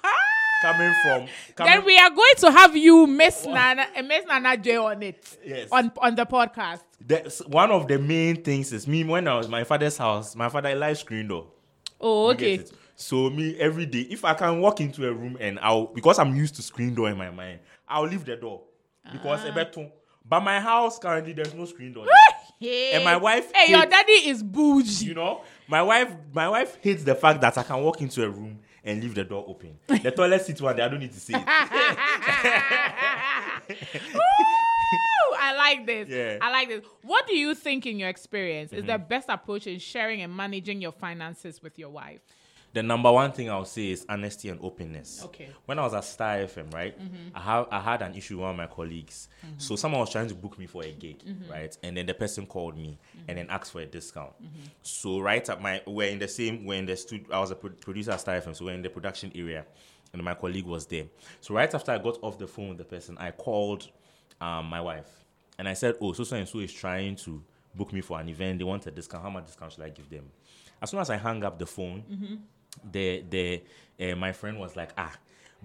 [0.71, 1.27] coming from.
[1.55, 5.03] Coming, then we are going to have you, Miss Nana, uh, Miss Nana J, on
[5.03, 5.37] it.
[5.45, 5.69] Yes.
[5.71, 6.81] On on the podcast.
[7.05, 10.35] the, one of the main things is me when I was my father's house.
[10.35, 11.47] My father live screen door.
[11.99, 12.63] Oh, okay.
[12.95, 16.35] So me every day, if I can walk into a room and I'll because I'm
[16.35, 18.61] used to screen door in my mind, I'll leave the door
[19.11, 19.49] because Ah.
[19.49, 19.89] a better.
[20.27, 22.05] But my house currently there's no screen door.
[22.57, 22.93] Hey.
[22.93, 25.07] And my wife Hey, your daddy is bougie.
[25.07, 28.29] you know my wife my wife hates the fact that i can walk into a
[28.29, 31.19] room and leave the door open the toilet seat one day i don't need to
[31.19, 31.43] see it
[34.15, 36.09] Ooh, I like this.
[36.09, 36.37] Yeah.
[36.41, 36.81] I like this.
[37.01, 39.07] What do you think, in your experience, is the mm-hmm.
[39.07, 42.21] best approach in sharing and managing your finances with your wife?
[42.75, 45.23] The number one thing i'll say is honesty and openness.
[45.23, 45.47] Okay.
[45.65, 47.29] when i was at Starr fm right mm-hmm.
[47.33, 49.29] i have i had an issue with one of my colleagues.
[49.45, 49.59] Mm-hmm.
[49.59, 51.49] So someone was trying to book me for a gig mm-hmm.
[51.49, 54.33] right and then the person called me and then asked for a discount.
[54.81, 57.55] So right at my we're in the same we're in the studio i was a
[57.55, 59.65] pro- producer at Starr fm so we're in the production area
[60.11, 61.05] and my colleague was there.
[61.39, 63.87] So right after i got off the phone with the person i called
[64.41, 65.23] um, my wife
[65.57, 67.41] and i said oh so so and so is trying to
[67.73, 68.57] book me for an event.
[68.57, 69.23] They want a discount.
[69.23, 70.25] How much discount should i give them?
[70.81, 72.03] As soon as i hung up the phone
[72.91, 73.61] the the
[73.99, 75.11] uh, my friend was like ah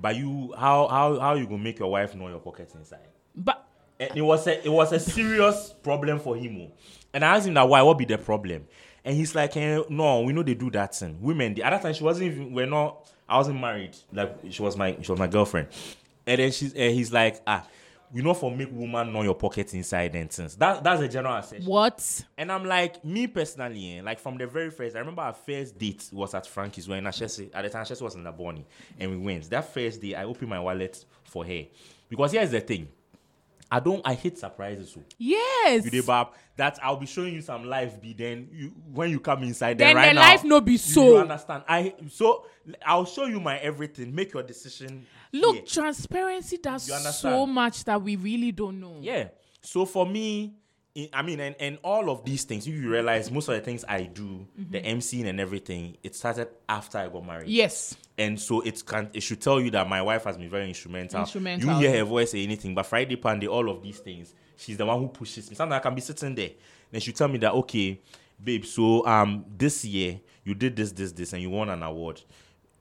[0.00, 3.08] but you how how how you gonna make your wife know your pockets inside?
[3.36, 3.66] But
[3.98, 6.72] and it was a it was a serious problem for him oh.
[7.12, 7.82] and i asked him that why?
[7.82, 8.66] What be the problem?
[9.04, 11.18] And he's like eh, no we know they do that thing.
[11.20, 13.96] Women the other time she wasn't even we're not i wasn't married.
[14.12, 15.68] Like she was my she was my girlfriend.
[16.26, 17.66] And then she's uh, he's like ah
[18.12, 21.36] you know for make woman know your pockets inside and things that that's a general
[21.36, 22.24] assessment what?
[22.36, 25.78] and I'm like, me personally, eh, like from the very first, I remember our first
[25.78, 28.64] date was at Frankie's when Ashesi, at the time Ashesi was in Labone,
[28.98, 29.48] and we went.
[29.50, 31.64] That first day, I opened my wallet for her.
[32.08, 32.88] Because here's the thing.
[33.70, 34.90] I don't I hate surprises.
[34.92, 35.84] So Yes.
[35.84, 39.20] you dey bab that I'll be showing you some life be then you when you
[39.20, 41.04] come inside Then then right the now, life no be so.
[41.10, 41.62] You understand?
[41.68, 42.46] I so
[42.84, 44.14] I'll show you my everything.
[44.14, 45.06] Make your decision.
[45.32, 48.98] Look, transparency does so much that we really don't know.
[49.00, 49.28] Yeah.
[49.62, 50.54] So for me,
[50.96, 53.60] i- I mean, and, and all of these things, if you realize most of the
[53.60, 57.48] things I do, the MCing and everything, it started after I got married.
[57.48, 57.96] Yes.
[58.18, 61.20] And so it can it should tell you that my wife has been very instrumental.
[61.20, 61.70] Instrumental.
[61.70, 64.84] You hear her voice say anything, but Friday Panday, all of these things, she's the
[64.86, 65.56] one who pushes me.
[65.56, 66.50] Sometimes I can be sitting there,
[66.90, 67.98] then she tell me that okay,
[68.42, 72.20] babe, so um this year you did this, this, this, and you won an award.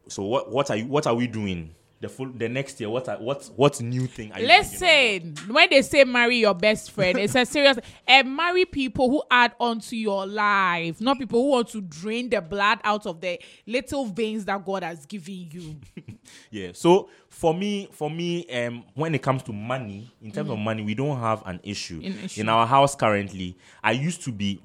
[0.08, 1.74] So what what are you what are we doing?
[2.02, 4.40] The full the next year, what are what what new thing are?
[4.40, 9.22] Listen, when they say marry your best friend, it's a serious and marry people who
[9.30, 13.20] add on to your life, not people who want to drain the blood out of
[13.20, 15.76] the little veins that God has given you.
[16.52, 16.70] Yeah.
[16.74, 20.54] So for me, for me, um, when it comes to money, in terms Mm-hmm.
[20.54, 22.02] of money, we don't have an issue.
[22.04, 22.42] An issue.
[22.42, 23.58] in our house currently.
[23.84, 24.62] I used to be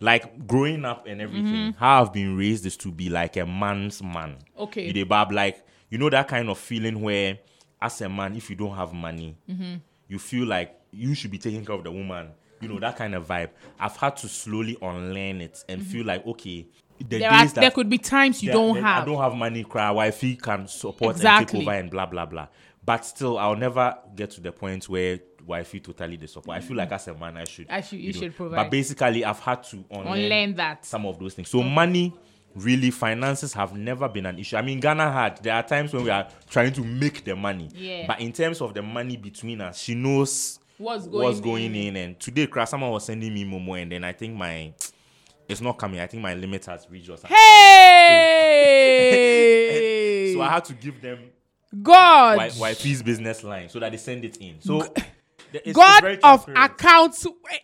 [0.00, 1.46] like growing up and everything.
[1.72, 1.78] Mm-hmm.
[1.78, 4.36] How I've been raised is to be like a man's man.
[4.58, 4.86] Okay.
[4.86, 7.38] You dey bab like you know that kind of feeling where,
[7.80, 9.74] as a man, if you don't have money, Mm-hmm.
[10.08, 12.28] you feel like you should be taking care of the woman.
[12.60, 13.50] You know that kind of vibe.
[13.78, 16.66] I've had to slowly unlearn it and feel like okay.
[16.98, 17.08] The Mm-hmm.
[17.20, 19.02] There, are, that there could be times you there- don't there- have.
[19.04, 19.62] I don't have money.
[19.62, 19.88] Cry.
[19.92, 21.40] Wifey can support Exactly.
[21.40, 22.48] and take over and blah blah blah.
[22.84, 26.56] But still, I'll never get to the point where wifey totally the support.
[26.56, 27.66] I feel like as a man, I should.
[27.70, 28.56] I should- you should provide.
[28.56, 30.84] But basically, I've had to unlearn, Unlearn that.
[30.84, 31.48] some of those things.
[31.48, 32.12] So money.
[32.58, 34.56] Really, finances have never been an issue.
[34.56, 35.42] I mean, Ghana had.
[35.42, 37.70] There are times when we are trying to make the money.
[37.74, 38.06] Yeah.
[38.06, 41.96] But in terms of the money between us, she knows What's what's going going in.
[41.96, 44.72] And today, someone was sending me Momo, and then I think my
[45.48, 45.98] it's not coming.
[46.00, 47.36] I think my limit has reached or something.
[47.36, 48.74] Hey!
[50.34, 51.18] So I had to give them
[51.82, 52.36] God.
[52.36, 54.60] why, YP's business line so that they send it in.
[54.60, 54.86] So
[55.52, 57.56] it's- God of accounts eh,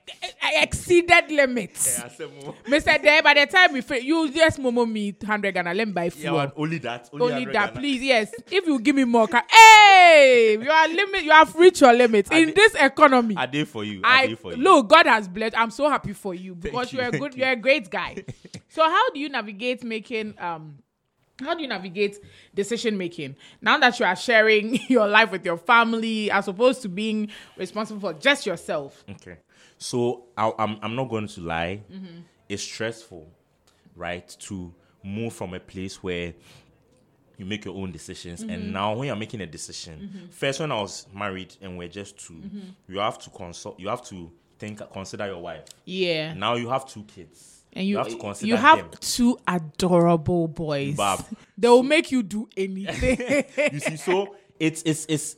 [0.43, 2.01] eh, exceeded limits.
[2.19, 2.27] Yeah.
[2.69, 2.95] Mr.
[3.03, 6.11] There, by the time we you just momo me 100 Ghana, let me buy Yeah,
[6.11, 6.53] fuel.
[6.57, 7.11] only that.
[7.13, 7.73] Only, Only that, Ghana.
[7.81, 8.03] please.
[8.03, 8.33] Yes.
[8.51, 11.25] If you give me more, ca- hey, you are limit.
[11.25, 13.35] You have reached your limit in this economy.
[13.37, 14.01] I did for you.
[14.05, 14.63] I, I for you.
[14.63, 15.57] look, God has blessed.
[15.59, 17.43] I'm so happy for you because you, you're a good, you.
[17.45, 18.25] you're a great guy.
[18.69, 20.77] so how do you navigate making um
[21.45, 22.19] how do you navigate
[22.55, 26.89] decision making now that you are sharing your life with your family as opposed to
[26.89, 29.05] being responsible for just yourself?
[29.11, 29.37] Okay.
[29.79, 31.83] So I, I'm I'm not going to lie.
[31.93, 32.21] Mm-hmm.
[32.49, 33.27] It's stressful,
[33.97, 34.29] right?
[34.41, 36.35] To move from a place where
[37.37, 38.51] you make your own decisions, Mm-hmm.
[38.51, 42.17] and now when you're making a decision, first when I was married and we're just
[42.27, 42.93] 2 Mm-hmm.
[42.93, 43.79] you have to consult.
[43.81, 45.65] You have to think, consider your wife.
[45.85, 46.33] Yeah.
[46.35, 50.97] Now you have two kids, and you have to consider you have two adorable boys.
[50.97, 51.25] Bab.
[51.57, 53.45] They will make you do anything.
[53.73, 55.37] you see, so it's it's it's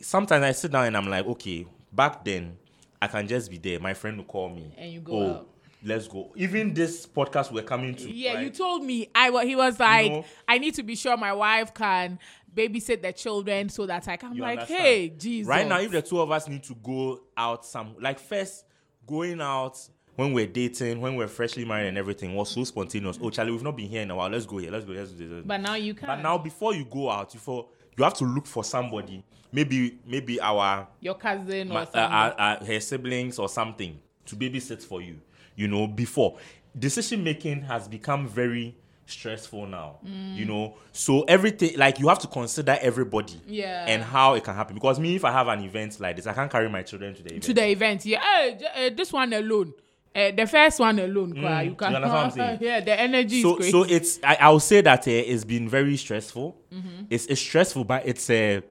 [0.00, 2.56] sometimes I sit down and I'm like, okay, back then
[3.00, 3.78] I can just be there.
[3.78, 5.48] My friend will call me And you go oh, out.
[5.84, 6.32] Let's go.
[6.36, 8.10] Even this podcast we're coming to.
[8.10, 9.08] Yeah, you told me.
[9.14, 12.18] I he was like, know- I need to be sure my wife can
[12.52, 14.30] babysit the children so that I can.
[14.30, 14.82] I'm like, understand?
[14.82, 15.48] hey, Jesus.
[15.48, 18.64] Right now, if the two of us need to go out some, like first
[19.06, 19.78] going out
[20.18, 23.16] when we're dating, when we're freshly married and everything was so spontaneous.
[23.22, 24.28] Oh, Charlie, we've not been here in a while.
[24.28, 24.68] Let's go here.
[24.68, 24.92] Let's go.
[24.92, 25.44] Let's do this.
[25.46, 26.08] but now you can.
[26.08, 29.22] But now, before you go out, you for you have to look for somebody.
[29.52, 32.00] Maybe maybe our your cousin or uh, something.
[32.00, 35.20] uh, uh, her siblings or something to babysit for you.
[35.54, 36.36] You know, before
[36.76, 38.76] decision making has become very
[39.06, 39.98] stressful now.
[40.04, 40.34] Mm.
[40.34, 43.40] You know, so everything like you have to consider everybody.
[43.46, 43.84] Yeah.
[43.86, 46.32] And how it can happen because me, if I have an event like this, I
[46.32, 47.44] can't carry my children to the event.
[47.44, 48.04] to the event.
[48.04, 49.74] Yeah, hey, uh, this one alone.
[50.18, 51.92] Uh, the first one alone, kwa, you can.
[51.92, 52.58] Mm, understand what I'm saying?
[52.60, 55.96] yeah, the energy so so it's I, I will say that uh, it's been very
[55.96, 56.56] stressful.
[56.72, 57.04] Mm-hmm.
[57.10, 58.62] It's, it's stressful, but it's a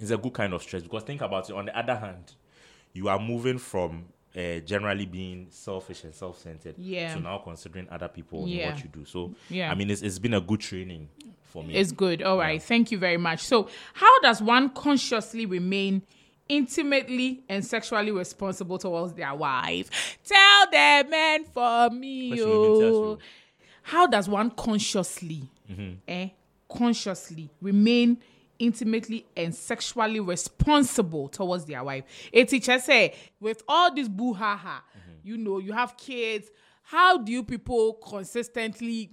[0.00, 1.54] it's a good kind of stress because think about it.
[1.56, 2.34] On the other hand,
[2.92, 4.04] you are moving from
[4.36, 7.14] uh, generally being selfish and self-centered Yeah.
[7.14, 8.70] to now considering other people in Yeah.
[8.70, 9.04] what you do.
[9.04, 9.70] So Yeah.
[9.70, 11.08] I mean, it's, it's been a good training
[11.44, 11.74] for me.
[11.74, 12.20] It's good.
[12.22, 12.60] All right.
[12.60, 13.40] Thank you very much.
[13.40, 16.02] So, how does one consciously remain
[16.48, 20.18] intimately and sexually responsible towards their wife?
[20.24, 22.26] Tell the man, for me.
[22.28, 23.18] You need to ask Oh.
[23.82, 25.92] How does one consciously, Mm-hmm.
[26.08, 26.28] eh,
[26.68, 28.18] consciously remain
[28.58, 32.04] intimately and sexually responsible towards their wife?
[32.32, 35.28] A teacher say, with all this boo ha ha, Mm-hmm.
[35.28, 36.50] you know, you have kids.
[36.82, 39.10] How do you people consistently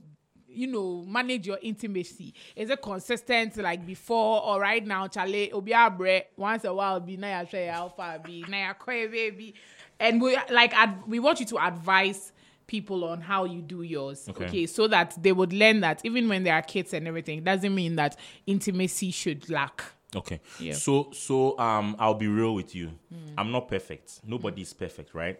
[0.53, 2.33] you know, manage your intimacy?
[2.55, 5.07] Is it consistent like before or right now?
[5.07, 9.09] Charlie, obi abre once a while be na ya share alpha be na ya kwe
[9.11, 9.53] baby,
[9.99, 12.31] and we like ad- we want you to advise
[12.67, 14.29] people on how you do yours.
[14.29, 14.45] Okay.
[14.45, 14.65] Okay.
[14.65, 17.75] so that they would learn that even when they are kids and everything, it doesn't
[17.75, 19.83] mean that intimacy should lack.
[20.15, 20.39] Okay.
[20.59, 20.73] Yeah.
[20.73, 22.91] So so um I'll be real with you.
[23.13, 23.33] Hmm.
[23.37, 24.19] I'm not perfect.
[24.25, 25.39] Nobody is perfect, right?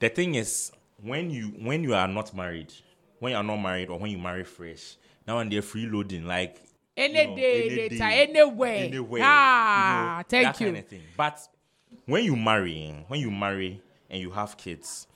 [0.00, 0.70] The thing is
[1.02, 2.72] when you when you are not married,
[3.18, 6.62] when you are not married or when you marry fresh, now and they're freeloading like
[6.96, 8.74] Any you know, day, any later, day, anywhere.
[8.76, 10.66] anywhere, Ah, you know, thank that you.
[10.66, 11.02] kind of thing.
[11.16, 11.48] But
[12.06, 15.06] when you marry, when you marry and you have kids,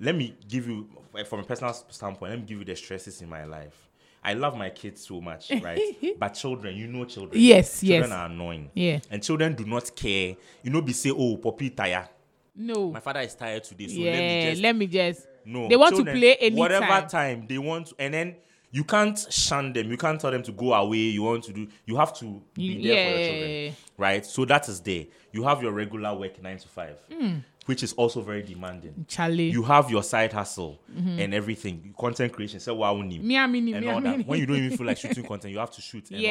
[0.00, 0.88] let me give you
[1.26, 2.30] from a personal standpoint.
[2.30, 3.88] Let me give you the stresses in my life.
[4.22, 5.80] I love my kids so much, right?
[6.18, 7.40] but children, you know, children.
[7.40, 8.10] Yes, children yes.
[8.10, 8.70] are annoying.
[8.74, 8.98] Yeah.
[9.10, 10.36] and children do not care.
[10.62, 12.08] You know, be say, oh, Poppy tired.
[12.54, 12.90] No.
[12.90, 15.26] My father is tired today, so yeah, let me just let me just.
[15.48, 15.68] No.
[15.68, 16.58] They want children, to play anytime.
[16.58, 18.36] Whatever time they want, to, and then
[18.70, 19.90] you can't shun them.
[19.90, 20.98] You can't tell them to go away.
[20.98, 21.66] You want to do.
[21.86, 24.26] You have to be You- there for your children, right?
[24.26, 25.06] So that is there.
[25.32, 27.36] You have your regular work nine to five, Hmm.
[27.66, 29.06] which is also very demanding.
[29.08, 29.50] Charlie.
[29.50, 32.60] You have your side hustle and everything, content creation.
[32.60, 34.26] Say wow, me, I mean, and me, all that.
[34.26, 36.10] When you don't even feel like shooting content, you have to shoot.
[36.10, 36.30] And all of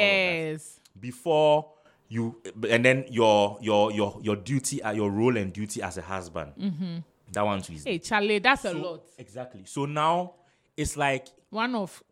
[0.52, 0.80] Yes.
[1.00, 1.70] before
[2.10, 6.02] you and then your your your your duty uh, your role and duty as a
[6.02, 6.52] husband
[7.32, 9.02] that one too is Hey, Charlie, that's a lot.
[9.18, 10.32] exactly so now
[10.76, 12.02] it's like One of.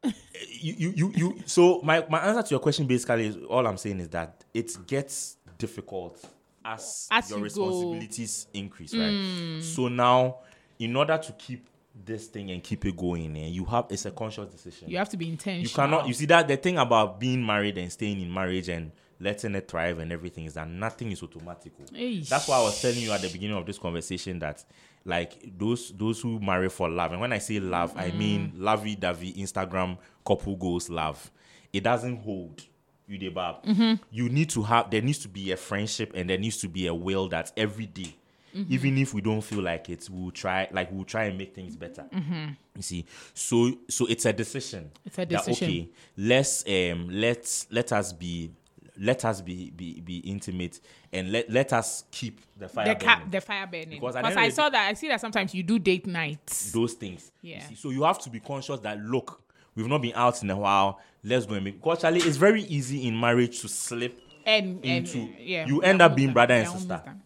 [0.51, 3.77] you you you, you so my, my answer to your question basically is all i'm
[3.77, 6.23] saying is that it gets difficult
[6.65, 7.45] as, As your you go.
[7.45, 10.39] responsibilities increase right so now
[10.79, 11.69] in order to keep
[12.05, 15.09] this thing and keep it going eh, you have it's a conscious decision you have
[15.09, 15.63] to be intentional.
[15.63, 18.91] you cannot you see that the thing about being married and staying in marriage and
[19.19, 22.29] letting it thrive and everything is that nothing is automatic Eish.
[22.29, 24.63] that's why i was telling you at the beginning of this conversation that
[25.07, 27.13] like those those who marry for love.
[27.13, 28.19] And when i say love i mm.
[28.19, 31.31] mean lovey-dovey instagram couple goals love.
[31.73, 32.63] It doesn't hold
[33.07, 33.63] you dey bab.
[33.65, 34.03] Mm-hmm.
[34.11, 36.87] you need to have there needs to be a friendship and there needs to be
[36.89, 38.17] a will that every day
[38.55, 38.73] mm-hmm.
[38.73, 41.77] even if we don't feel like it we'll try like we'll try and make things
[41.77, 42.05] better.
[42.13, 42.53] Mm-hmm.
[42.75, 43.07] You see?
[43.35, 44.91] So so it's a decision.
[45.05, 45.69] It's a that, decision.
[45.69, 48.51] okay let's um let's let us be
[48.99, 50.81] let us be be be intimate
[51.13, 53.31] and let let us keep the fire the ca- burning.
[53.31, 53.89] the fire burning.
[54.01, 54.89] Because Because at the end I saw that.
[54.89, 56.73] I see that sometimes you do date nights.
[56.73, 57.31] those things.
[57.43, 57.67] you Yeah.
[57.67, 57.75] see.
[57.75, 59.43] So you have to be conscious that look,
[59.75, 61.01] we've not been out in a while.
[61.25, 61.75] Let's go and make.
[61.77, 65.29] Because Charlie, it's very easy in marriage to slip And, and into.
[65.41, 67.03] yeah, you end up being brother and sister.
[67.05, 67.23] done.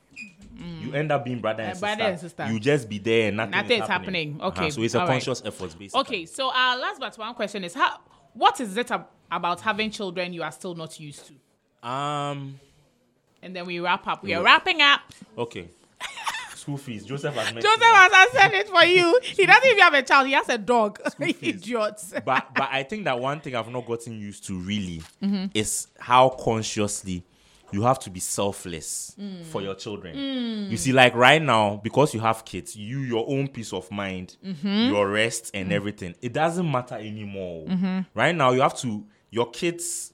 [0.83, 1.87] You end up being brother and, Uh, sister.
[1.87, 2.53] brother and sister.
[2.53, 4.33] You just be there and nothing, Nothing is is happening.
[4.41, 4.59] happening.
[4.67, 5.13] Okay, So it's a all right.
[5.15, 6.01] conscious effort, basically.
[6.01, 7.99] Okay, so our last but one question is how.
[8.33, 11.35] What is it ab- about having children you are still not used to?
[11.83, 12.59] Um.
[13.43, 14.23] And then we wrap up.
[14.23, 15.01] We are wrapping up.
[15.39, 15.69] Okay.
[16.55, 17.07] School fees.
[17.07, 17.63] Joseph has mentioned.
[17.63, 19.19] Joseph has answered it for you.
[19.23, 20.27] He doesn't even have a child.
[20.27, 21.01] He has a dog.
[21.21, 22.13] Idiots.
[22.25, 25.47] but but I think that one thing I've not gotten used to really Mm-hmm.
[25.55, 27.25] is how consciously
[27.73, 29.45] you have to be selfless Mm.
[29.47, 30.69] for your children.
[30.71, 34.37] You see, like right now, because you have kids, you your own peace of mind,
[34.45, 34.91] Mm-hmm.
[34.93, 36.15] your rest and everything.
[36.21, 38.05] It doesn't matter anymore.
[38.15, 40.13] Right now, you have to your kids.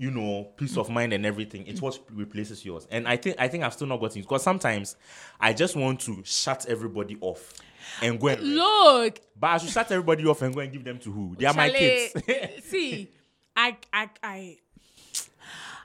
[0.00, 1.66] You know, peace of mind and everything.
[1.66, 2.86] It's what replaces yours.
[2.90, 4.94] And I think I think I've still not gotten because sometimes
[5.40, 7.52] I just want to shut everybody off
[8.00, 8.40] and go and.
[8.42, 11.34] Look, But I should shut everybody off and go and give them to who?
[11.36, 12.14] They are my kids.
[12.64, 13.10] see,
[13.56, 14.56] I, I, I,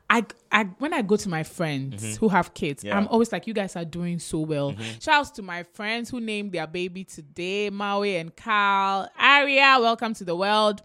[0.10, 2.88] I, I, when I go to my friends who have kids, Mm-hmm.
[2.89, 2.97] Yeah.
[2.97, 4.73] I'm always like, you guys are doing so well.
[4.73, 4.99] Mm-hmm.
[4.99, 9.10] Shouts to my friends who named their baby today, Maui and Carl.
[9.17, 10.82] Aria, welcome to the world.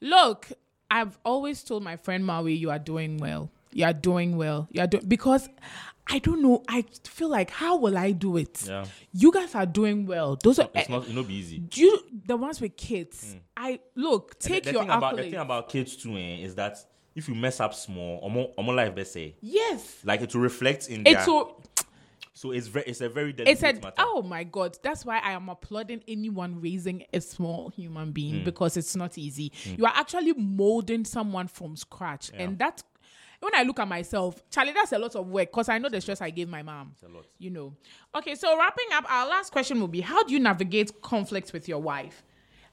[0.00, 0.48] Look,
[0.90, 3.50] I've always told my friend Maui, you are doing well.
[3.72, 4.68] You are doing well.
[4.72, 5.48] You are doing because
[6.08, 6.64] I don't know.
[6.68, 8.64] I feel like how will I do it?
[8.66, 8.84] Yeah.
[9.12, 10.36] You guys are doing well.
[10.42, 11.58] Those are it's not, it not be easy.
[11.58, 14.38] do you the ones with kids i look.
[14.40, 16.78] Take the, the your thing about the thing about kids too eh, is that
[17.14, 20.88] if you mess up small, omo, omo life best say yes like it will reflect
[20.88, 21.18] in their.
[21.18, 21.28] it's
[22.40, 23.92] so it's very it's a very delicate it's a matter.
[23.98, 28.44] oh my god that's why i am applauding anyone raising a small human being mm.
[28.44, 29.78] because it's not easy mm.
[29.78, 32.82] you are actually molding someone from scratch and that
[33.40, 35.98] when I look at myself, Charlie, that's a lot of work because I know the
[36.02, 36.94] stress I gave my mom.
[37.02, 37.24] a lot.
[37.38, 37.74] You know.
[38.14, 41.66] Okay, so wrapping up, our last question will be: How do you navigate conflicts with
[41.66, 42.22] your wife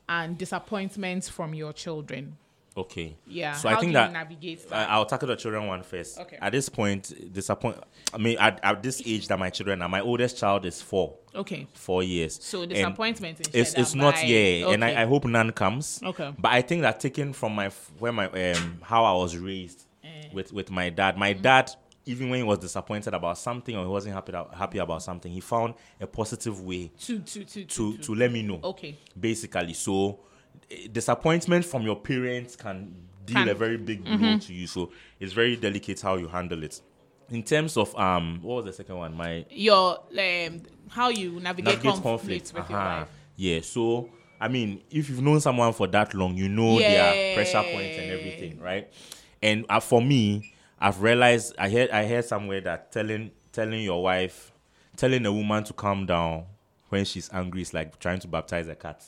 [0.10, 2.36] and disappointments from your children?
[2.78, 3.18] Okay.
[3.26, 3.54] Yeah.
[3.54, 4.90] So how I think do that navigate that?
[4.90, 6.20] I'll tackle the children one first.
[6.20, 6.38] Okay.
[6.40, 7.78] At this point, disappoint.
[8.14, 11.16] I mean, at, at this age that my children are, my oldest child is four.
[11.36, 11.68] okay.
[11.74, 12.38] four years.
[12.42, 14.84] So And disappointment in It's it's not by- yeah, and.
[14.86, 16.00] I, I hope none comes.
[16.04, 16.34] Okay.
[16.38, 20.30] But I think that taken from my where my um how I was raised Eh.
[20.34, 21.18] with with my dad.
[21.18, 21.42] My Mm-hmm.
[21.42, 21.72] dad,
[22.06, 25.32] even when he was disappointed about something or he wasn't happy about, happy about something,
[25.32, 28.60] he found a positive way to to to to to let me know.
[28.64, 30.20] okay Basically, so
[30.92, 32.94] disappointment from your parents can
[33.26, 34.38] deal Can- a very big blow Mm-hmm.
[34.40, 34.68] to you.
[34.68, 36.82] So it's very delicate how you handle it.
[37.30, 39.14] In terms of um, what was the second one?
[39.16, 42.54] My your um how you navigate, navigate conflicts conflict.
[42.54, 43.00] with your Uh-huh.
[43.00, 47.16] wife Yeah, so I mean, if you've known someone for that long, you know their
[47.34, 48.88] pressure points and everything, right?
[49.42, 54.02] And uh, for me, I've realized I heard I heard somewhere that telling telling your
[54.04, 54.54] wife,
[54.96, 56.46] telling a woman to calm down
[56.90, 59.04] when she's angry is like trying to baptize a cat.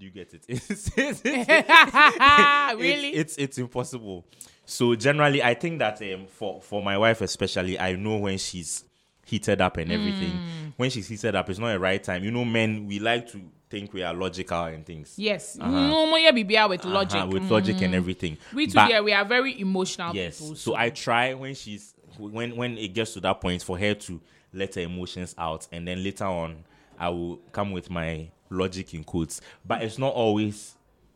[0.00, 0.44] Do you get it?
[0.48, 4.24] It's, it's, it's- really it's, it's impossible.
[4.64, 8.84] So generally, I think that um, for for my wife especially, I know when she's
[9.26, 10.30] heated up and everything.
[10.32, 10.72] Mm.
[10.76, 12.24] When she's heated up, it's not a right time.
[12.24, 15.14] You know, men we like to think we are logical and things.
[15.16, 15.70] yes Uh-huh.
[15.70, 18.36] no more yeah BBR with logic Uh-huh, with logic and everything.
[18.52, 20.40] we too But- yeah we are very emotional Yes.
[20.40, 23.94] people So I try when she's when when it gets to that point for her
[23.94, 24.20] to
[24.52, 26.64] let her emotions out, and then later on
[26.98, 29.40] I will come with my logic in quotes.
[29.64, 30.74] But it's not always,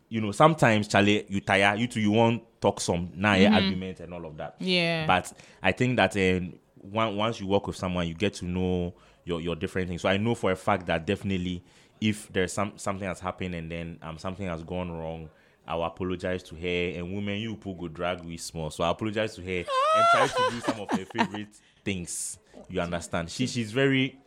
[0.09, 0.31] you know.
[0.31, 1.75] Sometimes Charlie, you tire.
[1.75, 4.55] You too, you want talk some now argument and all of that.
[4.55, 4.67] Mm-hmm.
[4.67, 5.05] Yeah.
[5.05, 8.93] But I think that um, one, once you work with someone, you get to know
[9.23, 10.01] your your different things.
[10.01, 11.63] So I know for a fact that definitely
[12.01, 15.29] if there's some something has happened and then um something has gone wrong.
[15.67, 18.69] I will apologize to her and women you pull go drag we small.
[18.69, 22.37] So I apologize to her and try to do some of her favorite things.
[22.69, 23.31] You understand?
[23.31, 24.19] She she's very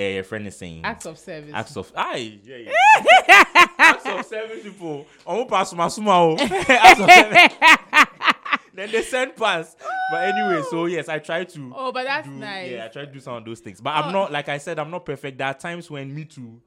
[0.00, 3.44] uh friend is saying acts of service acts of aye yeah yeah
[3.78, 5.06] acts of service people.
[5.26, 6.36] Omo pass my o.
[6.40, 8.06] Acts of service.
[8.74, 9.76] then they send pass.
[10.10, 13.04] But anyway, so yes, I try to oh but that's do, nice yeah, I try
[13.04, 13.80] to do some of those things.
[13.80, 15.38] But I'm not like I said, I'm not perfect.
[15.38, 16.60] There are times when me too,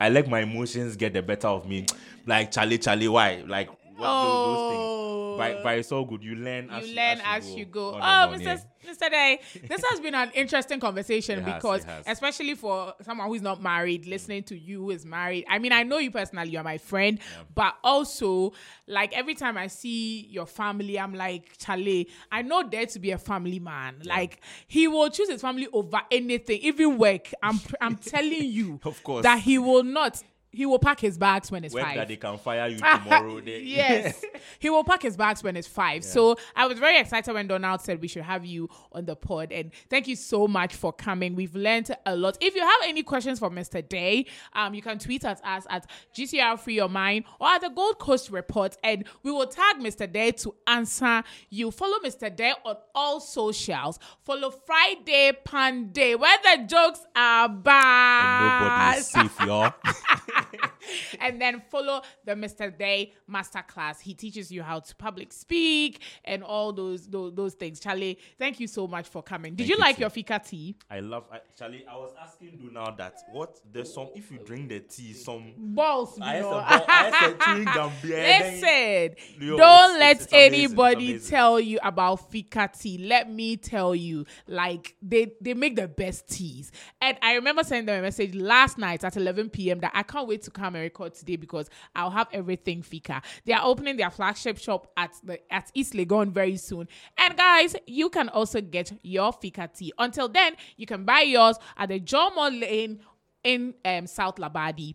[0.00, 1.86] I let my emotions get the better of me.
[2.26, 3.42] Like Charlie, Charlie, why?
[3.46, 3.68] Like
[4.02, 4.82] what those, those things.
[4.82, 5.36] Oh.
[5.38, 6.22] But, but it's all good.
[6.22, 7.94] You learn as you learn as you go.
[7.94, 8.62] on Oh, Mr.
[8.86, 9.10] Mr.
[9.10, 14.04] Day, this has been an interesting conversation has, because, especially for someone who's not married,
[14.04, 14.10] mm.
[14.10, 15.44] listening to you who is married.
[15.48, 17.18] I mean, I know you personally, you're my friend,
[17.54, 18.52] but also,
[18.86, 23.12] like, every time I see your family, I'm like, Charlie, I know there to be
[23.12, 23.96] a family man.
[24.04, 27.32] Like, he will choose his family over anything, even work.
[27.42, 29.22] I'm, I'm telling you Of course.
[29.22, 30.22] that he will not
[30.52, 31.96] he will pack his bags when it's five.
[31.96, 33.40] that they can fire you tomorrow.
[33.46, 34.22] Yes,
[34.58, 36.04] he will pack his bags when it's five.
[36.04, 39.50] So I was very excited when Donald said we should have you on the pod,
[39.52, 41.34] and thank you so much for coming.
[41.34, 42.36] We've learned a lot.
[42.40, 43.86] If you have any questions for Mr.
[43.86, 47.70] Day, um, you can tweet at us at GCR Free Your Mind or at the
[47.70, 50.10] Gold Coast Report, and we will tag Mr.
[50.10, 51.70] Day to answer you.
[51.70, 52.34] Follow Mr.
[52.34, 53.98] Day on all socials.
[54.24, 59.72] Follow Friday Panday, where the jokes are bad nobody is safe, y'all.
[61.20, 62.76] and then follow the Mr.
[62.76, 64.00] Day Masterclass.
[64.00, 67.80] He teaches you how to public speak and all those those, those things.
[67.80, 69.54] Charlie, thank you so much for coming.
[69.54, 70.00] Did Thank you you like too.
[70.02, 70.76] your fika tea?
[70.90, 71.84] I love actually.
[71.86, 75.52] I was asking you now that what there's some if you drink the tea, some
[75.56, 76.64] Balls, you I know.
[76.68, 81.30] said, I said chewing gum Listen, Yo, don't it's- let it's- it's it's anybody amazing.
[81.30, 82.98] tell you about fika tea.
[82.98, 86.72] Let me tell you, like they they make the best teas.
[87.00, 89.80] And I remember sending them a message last night at 11 p.m.
[89.80, 93.22] that I can't wait to come and record today because I'll have everything fika.
[93.44, 96.88] They are opening their flagship shop at the at East Legon very soon.
[97.18, 99.92] And guys, you can also get your fika tea.
[99.98, 103.00] Until then, you can buy yours at the Jomo Lane
[103.44, 104.94] in um, South Labadi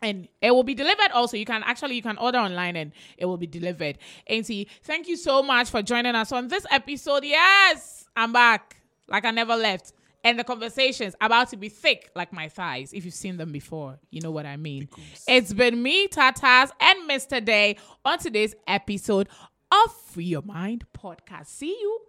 [0.00, 3.24] and it will be delivered also you can actually you can order online and it
[3.24, 8.06] will be delivered auntie thank you so much for joining us on this episode yes
[8.16, 8.76] i'm back
[9.08, 9.92] like i never left
[10.24, 13.98] and the conversations about to be thick like my thighs if you've seen them before.
[14.10, 14.88] You know what i mean?
[15.26, 19.28] It's been me tatas and mr day on today's episode
[19.70, 21.46] of free your mind podcast.
[21.46, 22.00] See you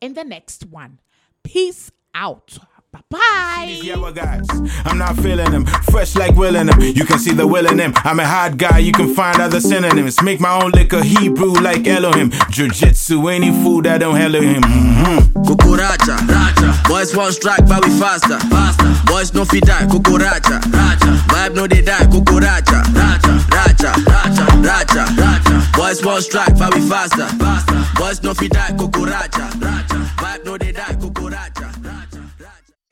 [0.00, 1.00] in the next one.
[1.42, 2.58] Peace out
[2.92, 4.46] bye bye These yellow guys,
[4.84, 5.66] I'm not feeling them.
[5.90, 6.80] Fresh like willing them.
[6.80, 7.92] You can see the will in them.
[7.96, 10.22] I'm a hot guy, you can find other synonyms.
[10.22, 12.30] Make my own liquor, Hebrew like Elohim.
[12.50, 14.62] Jiu-jitsu, any food that don't hello him.
[14.62, 15.42] Mm-hmm.
[15.42, 16.88] Cucuracha, racha.
[16.88, 18.38] Boys want strike, but we faster.
[18.48, 18.94] Faster.
[19.06, 21.16] Boys no fit die, cucuracha, racha.
[21.28, 25.76] Vibe no they die, cucuracha, racha, racha, racha, racha, racha.
[25.76, 27.26] Boys want strike, but we faster.
[27.36, 27.84] Faster.
[27.96, 29.98] Boys no fit die, cucuracha, racha.
[30.16, 32.07] Vibe no they die, cucuracha, racha, racha.